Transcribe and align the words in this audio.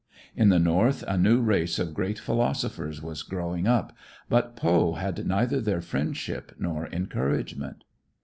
In 0.35 0.49
the 0.49 0.57
North 0.57 1.03
a 1.07 1.15
new 1.15 1.41
race 1.41 1.77
of 1.77 1.93
great 1.93 2.17
philosophers 2.17 3.03
was 3.03 3.21
growing 3.21 3.67
up, 3.67 3.93
but 4.29 4.55
Poe 4.55 4.93
had 4.93 5.27
neither 5.27 5.61
their 5.61 5.79
friendship 5.79 6.53
nor 6.57 6.87
encouragement. 6.87 7.83